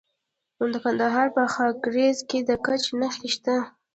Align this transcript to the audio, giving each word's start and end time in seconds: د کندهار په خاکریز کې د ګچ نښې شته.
د 0.73 0.75
کندهار 0.83 1.27
په 1.35 1.43
خاکریز 1.53 2.17
کې 2.29 2.39
د 2.47 2.49
ګچ 2.65 2.83
نښې 2.99 3.27
شته. 3.35 3.55